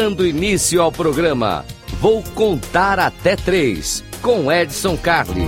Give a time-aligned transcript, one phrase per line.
[0.00, 1.62] Dando início ao programa,
[2.00, 5.46] vou contar até três com Edson Carli.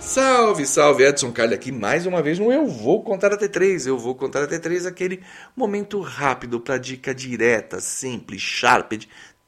[0.00, 3.86] Salve, salve, Edson Carli aqui mais uma vez no Eu Vou Contar até três.
[3.86, 5.20] Eu vou contar até três, aquele
[5.56, 8.92] momento rápido para dica direta, simples, sharp,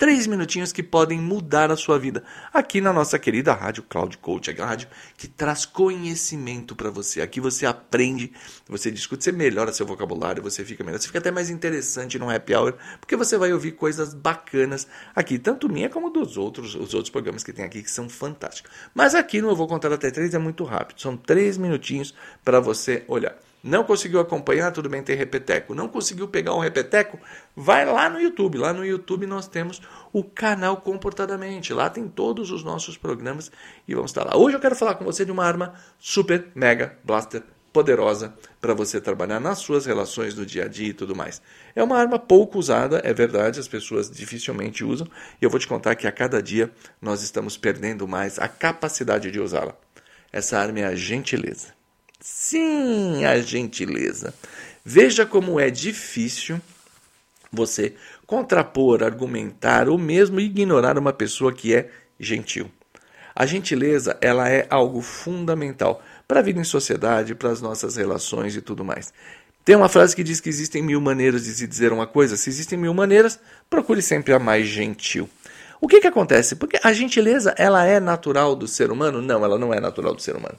[0.03, 2.25] Três minutinhos que podem mudar a sua vida.
[2.53, 7.21] Aqui na nossa querida Rádio Cloud Coach, a rádio que traz conhecimento para você.
[7.21, 8.33] Aqui você aprende,
[8.69, 12.29] você discute, você melhora seu vocabulário, você fica melhor, você fica até mais interessante no
[12.29, 16.95] happy hour, porque você vai ouvir coisas bacanas aqui, tanto minha como dos outros, os
[16.95, 18.73] outros programas que tem aqui que são fantásticos.
[18.93, 22.13] Mas aqui no Eu Vou Contar Até Três é muito rápido, são três minutinhos
[22.45, 23.37] para você olhar.
[23.63, 24.73] Não conseguiu acompanhar?
[24.73, 25.75] Tudo bem, tem repeteco.
[25.75, 27.19] Não conseguiu pegar um repeteco?
[27.55, 28.59] Vai lá no YouTube.
[28.59, 29.81] Lá no YouTube nós temos
[30.13, 31.73] o canal Comportadamente.
[31.73, 33.53] Lá tem todos os nossos programas
[33.87, 34.37] e vamos estar lá.
[34.37, 39.01] Hoje eu quero falar com você de uma arma super, mega, blaster, poderosa para você
[39.01, 41.41] trabalhar nas suas relações do dia a dia e tudo mais.
[41.75, 45.09] É uma arma pouco usada, é verdade, as pessoas dificilmente usam,
[45.41, 49.31] e eu vou te contar que a cada dia nós estamos perdendo mais a capacidade
[49.31, 49.75] de usá-la.
[50.31, 51.82] Essa arma é a gentileza.
[52.25, 54.33] Sim, a gentileza.
[54.85, 56.61] Veja como é difícil
[57.51, 62.71] você contrapor, argumentar ou mesmo ignorar uma pessoa que é gentil.
[63.35, 68.55] A gentileza, ela é algo fundamental para a vida em sociedade, para as nossas relações
[68.55, 69.13] e tudo mais.
[69.65, 72.37] Tem uma frase que diz que existem mil maneiras de se dizer uma coisa.
[72.37, 75.29] Se existem mil maneiras, procure sempre a mais gentil.
[75.81, 76.55] O que, que acontece?
[76.55, 79.21] Porque a gentileza ela é natural do ser humano?
[79.21, 80.57] Não, ela não é natural do ser humano.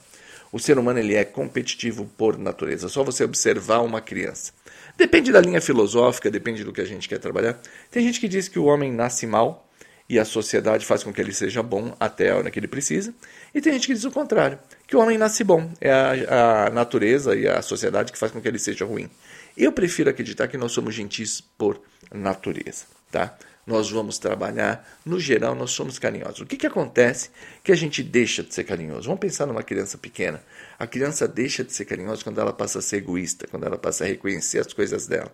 [0.53, 2.87] O ser humano ele é competitivo por natureza.
[2.87, 4.53] Só você observar uma criança.
[4.95, 7.59] Depende da linha filosófica, depende do que a gente quer trabalhar.
[7.89, 9.67] Tem gente que diz que o homem nasce mal
[10.07, 13.11] e a sociedade faz com que ele seja bom até a hora que ele precisa.
[13.51, 15.71] E tem gente que diz o contrário, que o homem nasce bom.
[15.81, 19.09] É a, a natureza e a sociedade que faz com que ele seja ruim.
[19.57, 21.81] Eu prefiro acreditar que nós somos gentis por
[22.13, 23.35] natureza, tá?
[23.65, 26.41] Nós vamos trabalhar, no geral, nós somos carinhosos.
[26.41, 27.29] O que, que acontece
[27.63, 29.07] que a gente deixa de ser carinhoso?
[29.07, 30.43] Vamos pensar numa criança pequena.
[30.77, 34.03] A criança deixa de ser carinhosa quando ela passa a ser egoísta, quando ela passa
[34.03, 35.31] a reconhecer as coisas dela.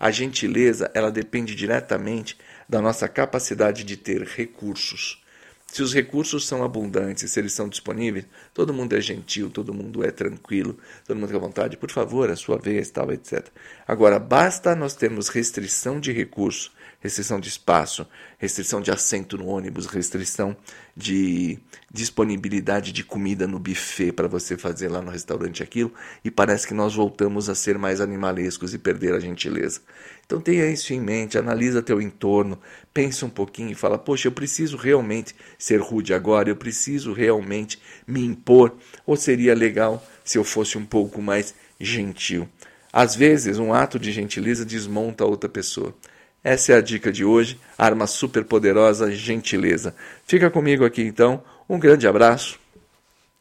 [0.00, 2.38] A gentileza, ela depende diretamente
[2.68, 5.22] da nossa capacidade de ter recursos.
[5.66, 10.04] Se os recursos são abundantes, se eles são disponíveis, todo mundo é gentil, todo mundo
[10.04, 13.46] é tranquilo, todo mundo tem vontade, por favor, a sua vez, tal, etc.
[13.86, 16.70] Agora, basta nós termos restrição de recursos
[17.00, 18.06] restrição de espaço,
[18.38, 20.56] restrição de assento no ônibus, restrição
[20.96, 21.58] de
[21.92, 25.92] disponibilidade de comida no buffet para você fazer lá no restaurante aquilo,
[26.24, 29.80] e parece que nós voltamos a ser mais animalescos e perder a gentileza.
[30.24, 32.58] Então tenha isso em mente, analisa teu entorno,
[32.92, 37.78] pensa um pouquinho e fala: "Poxa, eu preciso realmente ser rude agora, eu preciso realmente
[38.06, 38.74] me impor,
[39.06, 42.48] ou seria legal se eu fosse um pouco mais gentil?"
[42.92, 45.94] Às vezes, um ato de gentileza desmonta a outra pessoa.
[46.42, 49.94] Essa é a dica de hoje, arma super poderosa, gentileza.
[50.26, 52.58] Fica comigo aqui então, um grande abraço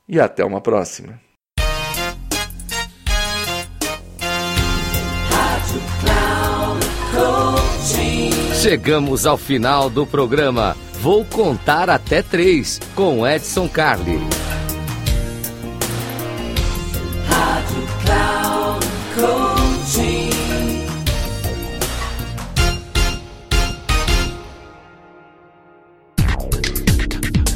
[0.07, 1.19] e até uma próxima.
[8.61, 10.75] Chegamos ao final do programa.
[10.99, 14.19] Vou contar até três com Edson Carli.